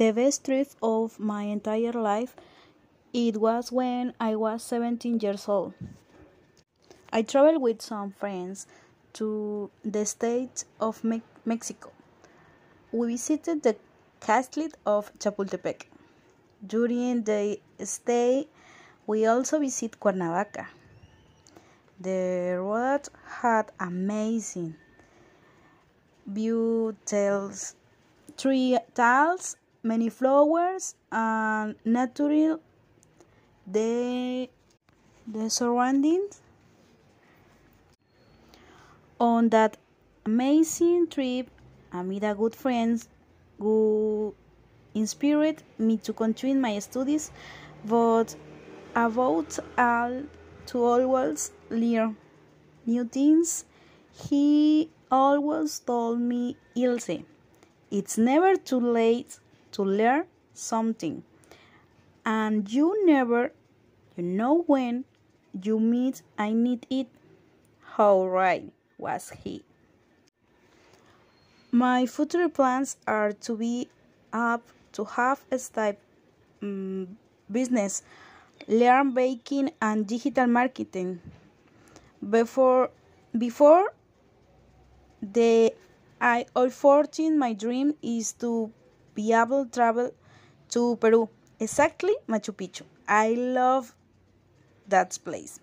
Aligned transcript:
The 0.00 0.12
best 0.12 0.46
trip 0.46 0.68
of 0.82 1.20
my 1.20 1.42
entire 1.42 1.92
life 1.92 2.34
it 3.12 3.36
was 3.36 3.70
when 3.70 4.14
I 4.18 4.34
was 4.34 4.62
17 4.62 5.20
years 5.20 5.46
old. 5.46 5.74
I 7.12 7.20
traveled 7.20 7.60
with 7.60 7.82
some 7.82 8.12
friends 8.12 8.66
to 9.18 9.70
the 9.84 10.06
state 10.06 10.64
of 10.80 11.04
Me- 11.04 11.20
Mexico. 11.44 11.92
We 12.90 13.08
visited 13.08 13.62
the 13.62 13.76
castle 14.20 14.68
of 14.86 15.12
Chapultepec. 15.18 15.82
During 16.66 17.24
the 17.24 17.60
stay, 17.84 18.48
we 19.06 19.26
also 19.26 19.58
visit 19.58 20.00
Cuernavaca. 20.00 20.68
The 22.00 22.56
road 22.58 23.06
had 23.42 23.70
amazing 23.78 24.76
view 26.26 26.96
tells 27.04 27.74
tiles, 28.94 29.56
many 29.82 30.08
flowers, 30.08 30.94
and 31.10 31.74
natural 31.84 32.60
the 33.66 34.48
the 35.26 35.50
surroundings. 35.50 36.40
On 39.18 39.48
that 39.50 39.76
amazing 40.24 41.08
trip, 41.08 41.50
I 41.92 42.02
met 42.02 42.24
a 42.24 42.34
good 42.34 42.54
friends 42.54 43.08
who 43.58 44.34
inspired 44.94 45.62
me 45.78 45.98
to 45.98 46.12
continue 46.12 46.56
my 46.56 46.78
studies, 46.78 47.30
but 47.84 48.34
about 48.94 49.58
all 49.76 50.22
to 50.66 50.84
always 50.84 51.52
learn 51.68 52.16
new 52.86 53.04
things. 53.04 53.64
He 54.12 54.90
always 55.10 55.78
told 55.80 56.20
me, 56.20 56.56
Ilse, 56.74 57.22
it's 57.90 58.18
never 58.18 58.56
too 58.56 58.80
late 58.80 59.38
to 59.72 59.82
learn 59.82 60.24
something, 60.54 61.22
and 62.24 62.70
you 62.70 63.06
never, 63.06 63.52
you 64.16 64.22
know 64.22 64.62
when 64.66 65.04
you 65.62 65.80
meet, 65.80 66.22
I 66.38 66.52
need 66.52 66.86
it. 66.90 67.08
How 67.96 68.26
right 68.26 68.72
was 68.98 69.30
he? 69.42 69.62
My 71.72 72.06
future 72.06 72.48
plans 72.48 72.96
are 73.06 73.32
to 73.32 73.56
be 73.56 73.88
up 74.32 74.62
to 74.92 75.04
have 75.04 75.44
a 75.50 75.58
step 75.58 75.98
um, 76.62 77.16
business, 77.50 78.02
learn 78.66 79.12
baking 79.12 79.70
and 79.80 80.06
digital 80.06 80.46
marketing. 80.46 81.20
Before 82.28 82.90
before 83.36 83.92
the 85.22 85.72
I 86.20 86.46
of 86.54 86.74
14 86.74 87.38
my 87.38 87.52
dream 87.52 87.94
is 88.02 88.32
to 88.44 88.72
be 89.20 89.32
able 89.32 89.64
to 89.64 89.70
travel 89.70 90.10
to 90.70 90.96
Peru, 90.96 91.28
exactly 91.58 92.14
Machu 92.28 92.52
Picchu. 92.60 92.84
I 93.08 93.26
love 93.34 93.94
that 94.88 95.18
place. 95.24 95.60